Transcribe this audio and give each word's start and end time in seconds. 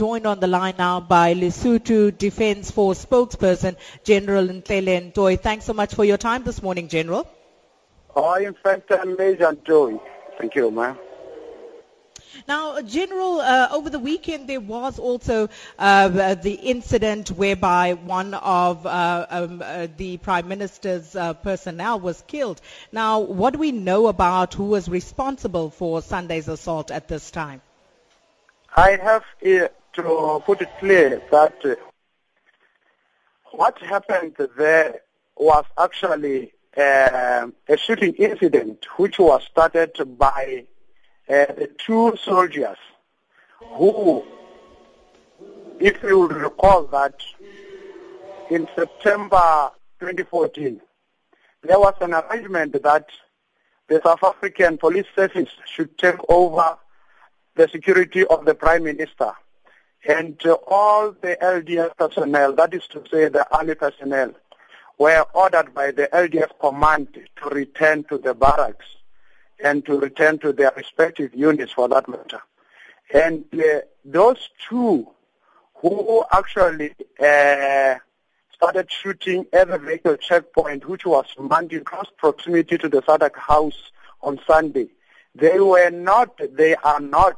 joined 0.00 0.26
on 0.26 0.40
the 0.40 0.46
line 0.46 0.76
now 0.78 0.98
by 0.98 1.34
Lesotho 1.34 2.10
Defence 2.16 2.70
Force 2.70 3.04
spokesperson, 3.04 3.76
General 4.02 4.46
Ntlele 4.46 5.12
Ntoi. 5.12 5.38
Thanks 5.38 5.66
so 5.66 5.74
much 5.74 5.94
for 5.94 6.06
your 6.06 6.16
time 6.16 6.42
this 6.42 6.62
morning, 6.62 6.88
General. 6.88 7.26
Oh, 8.16 8.32
in 8.36 8.54
fact, 8.54 8.90
I'm 8.92 9.14
Major 9.18 9.52
Ntoi. 9.52 10.00
Thank 10.38 10.54
you, 10.54 10.70
ma'am. 10.70 10.96
Now, 12.48 12.80
General, 12.80 13.42
uh, 13.42 13.68
over 13.72 13.90
the 13.90 13.98
weekend 13.98 14.48
there 14.48 14.58
was 14.58 14.98
also 14.98 15.50
uh, 15.78 16.34
the 16.34 16.54
incident 16.54 17.28
whereby 17.32 17.92
one 17.92 18.32
of 18.32 18.86
uh, 18.86 19.26
um, 19.28 19.62
uh, 19.62 19.88
the 19.98 20.16
Prime 20.16 20.48
Minister's 20.48 21.14
uh, 21.14 21.34
personnel 21.34 22.00
was 22.00 22.24
killed. 22.26 22.62
Now, 22.90 23.18
what 23.20 23.52
do 23.52 23.58
we 23.58 23.70
know 23.70 24.06
about 24.06 24.54
who 24.54 24.64
was 24.64 24.88
responsible 24.88 25.68
for 25.68 26.00
Sunday's 26.00 26.48
assault 26.48 26.90
at 26.90 27.06
this 27.06 27.30
time? 27.30 27.60
I 28.76 28.90
have 29.02 29.24
to 29.42 30.42
put 30.46 30.60
it 30.62 30.68
clear 30.78 31.20
that 31.32 31.54
uh, 31.64 31.74
what 33.50 33.76
happened 33.78 34.36
there 34.56 35.00
was 35.36 35.64
actually 35.76 36.52
a 36.76 37.50
shooting 37.76 38.14
incident 38.14 38.86
which 38.96 39.18
was 39.18 39.42
started 39.42 39.92
by 40.16 40.66
uh, 41.28 41.46
the 41.46 41.68
two 41.78 42.16
soldiers 42.22 42.76
who, 43.58 44.24
if 45.80 46.00
you 46.04 46.28
recall 46.28 46.84
that 46.84 47.20
in 48.50 48.68
September 48.76 49.70
2014, 49.98 50.80
there 51.62 51.80
was 51.80 51.94
an 52.00 52.14
arrangement 52.14 52.80
that 52.82 53.06
the 53.88 54.00
South 54.04 54.22
African 54.22 54.78
Police 54.78 55.06
Service 55.16 55.50
should 55.66 55.98
take 55.98 56.20
over 56.28 56.78
the 57.60 57.68
security 57.68 58.24
of 58.24 58.46
the 58.46 58.54
Prime 58.54 58.84
Minister. 58.84 59.32
And 60.08 60.40
uh, 60.46 60.56
all 60.66 61.12
the 61.12 61.36
LDF 61.42 61.94
personnel, 61.98 62.54
that 62.54 62.72
is 62.72 62.86
to 62.86 63.04
say 63.12 63.28
the 63.28 63.46
army 63.54 63.74
personnel, 63.74 64.32
were 64.96 65.26
ordered 65.34 65.74
by 65.74 65.90
the 65.90 66.08
LDF 66.10 66.58
command 66.58 67.08
to 67.12 67.48
return 67.50 68.04
to 68.04 68.16
the 68.16 68.32
barracks 68.32 68.86
and 69.62 69.84
to 69.84 70.00
return 70.00 70.38
to 70.38 70.54
their 70.54 70.72
respective 70.74 71.34
units 71.34 71.72
for 71.72 71.86
that 71.88 72.08
matter. 72.08 72.40
And 73.12 73.44
uh, 73.52 73.80
those 74.06 74.48
two 74.66 75.06
who 75.74 76.24
actually 76.32 76.94
uh, 77.22 77.96
started 78.54 78.90
shooting 78.90 79.44
at 79.52 79.68
the 79.68 79.76
vehicle 79.76 80.16
checkpoint, 80.16 80.88
which 80.88 81.04
was 81.04 81.26
manned 81.38 81.74
in 81.74 81.84
close 81.84 82.10
proximity 82.16 82.78
to 82.78 82.88
the 82.88 83.02
SADC 83.02 83.36
house 83.36 83.90
on 84.22 84.40
Sunday, 84.46 84.88
they 85.34 85.60
were 85.60 85.90
not, 85.90 86.40
they 86.56 86.74
are 86.76 87.00
not 87.00 87.36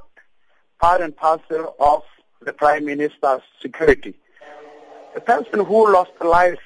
part 0.83 1.01
and 1.01 1.17
parcel 1.17 1.77
of 1.79 2.03
the 2.41 2.53
Prime 2.53 2.85
Minister's 2.85 3.43
security. 3.61 4.15
The 5.15 5.21
person 5.21 5.65
who 5.65 5.93
lost 5.93 6.11
life 6.21 6.59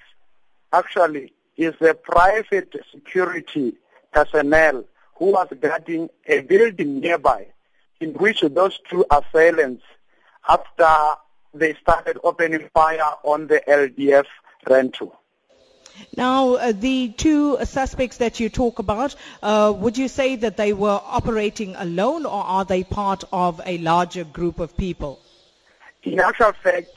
actually 0.73 1.35
is 1.59 1.75
a 1.83 1.93
private 1.93 2.75
security 2.91 3.75
personnel 4.13 4.85
who 5.17 5.33
was 5.33 5.49
guarding 5.61 6.09
a 6.27 6.41
building 6.41 7.01
nearby 7.01 7.49
in 8.01 8.15
which 8.15 8.41
those 8.41 8.79
two 8.89 9.05
assailants, 9.11 9.83
after 10.49 10.95
they 11.53 11.75
started 11.75 12.19
opening 12.25 12.71
fire 12.73 13.13
on 13.23 13.49
the 13.49 13.61
LDF 13.69 14.27
rental. 14.69 15.21
Now, 16.17 16.55
uh, 16.55 16.73
the 16.73 17.09
two 17.11 17.59
suspects 17.65 18.19
that 18.19 18.41
you 18.41 18.49
talk 18.49 18.79
about, 18.79 19.15
uh, 19.43 19.73
would 19.77 19.99
you 19.99 20.09
say 20.09 20.37
that 20.37 20.57
they 20.57 20.73
were 20.73 21.01
operating 21.05 21.75
alone 21.77 22.25
or 22.27 22.43
are 22.43 22.65
they 22.65 22.85
part 22.85 23.25
of 23.33 23.61
a 23.67 23.79
larger 23.79 24.25
group 24.25 24.59
of 24.59 24.77
people? 24.77 25.21
In 26.03 26.21
actual 26.21 26.53
fact, 26.53 26.89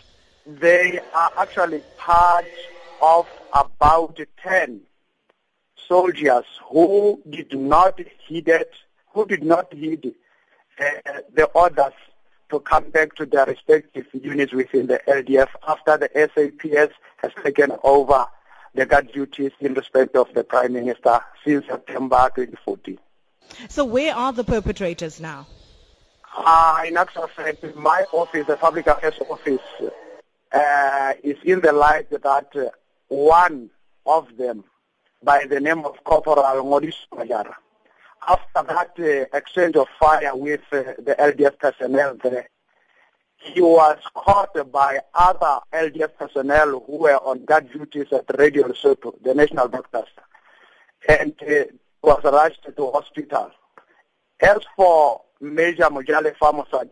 they 0.45 1.00
are 1.14 1.31
actually 1.38 1.81
part 1.97 2.45
of 3.02 3.27
about 3.53 4.20
10 4.44 4.81
soldiers 5.88 6.45
who 6.70 7.21
did 7.30 7.58
not 7.58 7.99
heed 8.27 8.48
it, 8.48 8.71
who 9.14 9.26
did 9.26 9.43
not 9.43 9.73
heed 9.73 10.14
uh, 10.80 10.86
the 11.33 11.45
orders 11.54 11.93
to 12.49 12.59
come 12.59 12.89
back 12.89 13.15
to 13.15 13.26
their 13.26 13.45
respective 13.45 14.05
units 14.14 14.54
within 14.54 14.88
the 14.88 14.99
LDF 15.08 15.49
after 15.67 15.98
the 15.98 16.09
SAPS 16.15 16.93
has 17.17 17.32
taken 17.43 17.71
over 17.83 18.26
the 18.76 18.86
guard 18.86 19.12
duties 19.12 19.52
in 19.60 19.74
respect 19.74 20.16
of 20.16 20.34
the 20.34 20.44
Prime 20.44 20.74
Minister 20.74 21.20
since 21.44 21.66
September 21.66 22.30
2014. 22.36 22.98
So 23.68 23.86
where 23.86 24.16
are 24.16 24.32
the 24.32 24.44
perpetrators 24.44 25.20
now? 25.20 25.48
Uh, 26.38 26.84
in 26.86 26.96
actual 26.98 27.28
fact, 27.28 27.64
my 27.76 28.06
office, 28.14 28.46
the 28.48 28.56
Public 28.56 28.88
Affairs 28.88 29.20
Office, 29.30 29.60
uh, 30.52 31.14
is 31.24 31.38
in 31.44 31.62
the 31.62 31.74
light 31.74 32.10
that 32.10 32.56
uh, 32.56 32.70
one 33.08 33.70
of 34.06 34.38
them, 34.38 34.64
by 35.24 35.46
the 35.46 35.60
name 35.60 35.86
of 35.86 36.04
Corporal 36.04 36.64
Maurice 36.64 37.08
Majara, 37.16 37.56
after 38.28 38.64
that 38.64 38.92
uh, 39.00 39.38
exchange 39.38 39.76
of 39.76 39.88
fire 40.00 40.36
with 40.36 40.62
uh, 40.72 40.84
the 41.00 41.16
LDF 41.20 41.58
personnel 41.60 42.16
there, 42.24 42.48
he 43.39 43.61
was 43.61 43.98
caught 44.14 44.54
by 44.72 45.00
other 45.14 45.60
LDF 45.73 46.16
personnel 46.17 46.83
who 46.86 46.98
were 46.98 47.17
on 47.17 47.45
guard 47.45 47.72
duties 47.72 48.08
at 48.11 48.26
Radio 48.38 48.67
Lesotho, 48.67 49.14
the 49.23 49.33
national 49.33 49.70
doctors, 49.70 50.10
and 51.08 51.33
uh, 51.44 51.64
was 52.04 52.22
rushed 52.23 52.67
to 52.76 52.92
hospital. 52.92 53.52
As 54.42 54.60
for 54.76 55.22
Major 55.42 55.89
Mojale 55.89 56.36
Famosa 56.36 56.86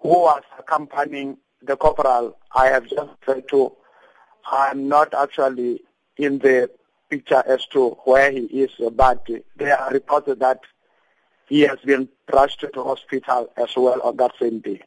who 0.00 0.08
was 0.08 0.42
accompanying 0.58 1.38
the 1.62 1.76
corporal 1.76 2.36
I 2.54 2.66
have 2.66 2.86
just 2.86 3.10
referred 3.26 3.48
to, 3.48 3.72
I'm 4.50 4.88
not 4.88 5.14
actually 5.14 5.80
in 6.18 6.38
the 6.38 6.70
picture 7.10 7.42
as 7.46 7.66
to 7.66 7.90
where 8.04 8.30
he 8.30 8.44
is, 8.44 8.70
but 8.92 9.26
there 9.56 9.78
are 9.78 9.90
reports 9.90 10.28
that 10.38 10.60
he 11.48 11.62
has 11.62 11.78
been 11.84 12.08
rushed 12.32 12.60
to 12.60 12.82
hospital 12.82 13.50
as 13.56 13.74
well 13.76 14.00
on 14.02 14.16
that 14.16 14.32
same 14.40 14.60
day. 14.60 14.82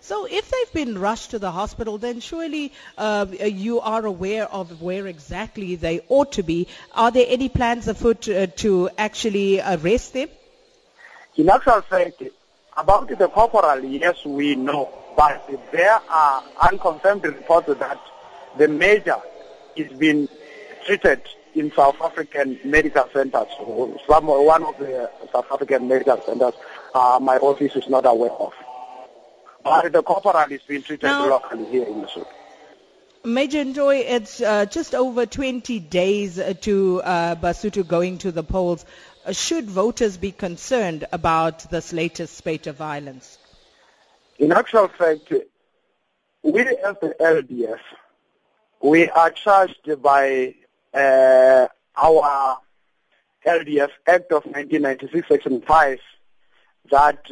So 0.00 0.26
if 0.26 0.50
they've 0.50 0.72
been 0.72 0.98
rushed 0.98 1.32
to 1.32 1.38
the 1.38 1.50
hospital, 1.50 1.98
then 1.98 2.20
surely 2.20 2.72
uh, 2.96 3.26
you 3.30 3.80
are 3.80 4.04
aware 4.06 4.46
of 4.46 4.80
where 4.80 5.06
exactly 5.06 5.76
they 5.76 6.00
ought 6.08 6.32
to 6.32 6.42
be. 6.42 6.68
Are 6.94 7.10
there 7.10 7.26
any 7.28 7.48
plans 7.48 7.88
afoot 7.88 8.28
uh, 8.28 8.46
to 8.58 8.90
actually 8.96 9.60
arrest 9.60 10.12
them? 10.12 10.28
In 11.36 11.48
actual 11.48 11.80
fact, 11.82 12.22
about 12.76 13.08
the 13.08 13.28
corporal, 13.28 13.84
yes, 13.84 14.24
we 14.24 14.54
know. 14.54 14.90
But 15.16 15.48
there 15.72 16.00
are 16.08 16.44
unconfirmed 16.70 17.24
reports 17.24 17.66
that 17.66 18.00
the 18.56 18.68
major 18.68 19.16
is 19.76 19.92
being 19.92 20.28
treated 20.86 21.22
in 21.54 21.72
South 21.72 22.00
African 22.00 22.58
medical 22.64 23.08
centers. 23.12 23.48
Some, 24.06 24.26
one 24.26 24.62
of 24.62 24.78
the 24.78 25.10
South 25.32 25.46
African 25.52 25.88
medical 25.88 26.20
centers 26.22 26.54
uh, 26.94 27.18
my 27.20 27.38
office 27.38 27.74
is 27.76 27.88
not 27.88 28.06
aware 28.06 28.30
of. 28.30 28.52
But 29.62 29.92
the 29.92 30.02
corporal 30.02 30.50
is 30.50 30.62
being 30.62 30.82
treated 30.82 31.06
now, 31.06 31.28
locally 31.28 31.66
here 31.66 31.84
in 31.84 32.02
Lesotho. 32.02 32.26
Major 33.24 33.64
Ntoi, 33.64 34.02
it's 34.08 34.40
uh, 34.40 34.64
just 34.64 34.94
over 34.94 35.26
20 35.26 35.78
days 35.80 36.40
to 36.62 37.02
uh, 37.02 37.34
Basotho 37.36 37.86
going 37.86 38.16
to 38.18 38.32
the 38.32 38.42
polls. 38.42 38.86
Uh, 39.26 39.32
should 39.32 39.66
voters 39.66 40.16
be 40.16 40.32
concerned 40.32 41.06
about 41.12 41.70
this 41.70 41.92
latest 41.92 42.36
spate 42.36 42.66
of 42.66 42.76
violence? 42.76 43.36
In 44.38 44.52
actual 44.52 44.88
fact, 44.88 45.32
we 46.42 46.60
as 46.60 46.96
the 47.02 47.14
LDF, 47.20 47.80
we 48.82 49.10
are 49.10 49.30
charged 49.30 50.00
by 50.00 50.54
uh, 50.94 51.66
our 51.94 52.58
LDF 53.46 53.90
Act 54.06 54.32
of 54.32 54.46
1996, 54.46 55.28
Section 55.28 55.60
5, 55.60 55.98
that 56.90 57.26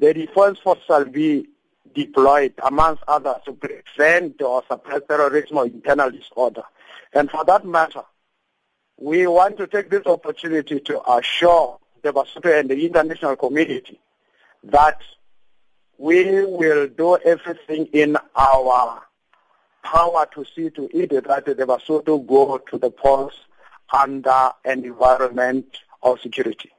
the 0.00 0.14
defense 0.14 0.58
force 0.58 0.80
shall 0.86 1.04
be 1.04 1.46
deployed, 1.94 2.54
amongst 2.62 3.02
others, 3.08 3.36
to 3.44 3.52
prevent 3.52 4.40
or 4.42 4.62
suppress 4.68 5.02
terrorism 5.08 5.58
or 5.58 5.66
internal 5.66 6.10
disorder. 6.10 6.62
And 7.12 7.30
for 7.30 7.44
that 7.44 7.64
matter, 7.64 8.02
we 8.98 9.26
want 9.26 9.56
to 9.58 9.66
take 9.66 9.90
this 9.90 10.06
opportunity 10.06 10.80
to 10.80 11.10
assure 11.10 11.78
the 12.02 12.12
Basotho 12.12 12.58
and 12.58 12.70
the 12.70 12.86
international 12.86 13.36
community 13.36 14.00
that 14.64 15.00
we 15.98 16.44
will 16.44 16.88
do 16.88 17.16
everything 17.18 17.86
in 17.92 18.16
our 18.36 19.02
power 19.82 20.26
to 20.34 20.44
see 20.54 20.70
to 20.70 20.88
it 20.96 21.10
that 21.10 21.44
the 21.44 21.54
Basotho 21.54 22.26
go 22.26 22.58
to 22.58 22.78
the 22.78 22.90
polls 22.90 23.34
under 23.92 24.50
an 24.64 24.84
environment 24.84 25.66
of 26.02 26.20
security. 26.20 26.70